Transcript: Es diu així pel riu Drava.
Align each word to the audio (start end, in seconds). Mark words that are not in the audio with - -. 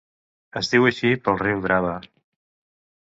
Es 0.61 0.69
diu 0.71 0.87
així 0.89 1.11
pel 1.27 1.37
riu 1.41 1.61
Drava. 1.67 1.93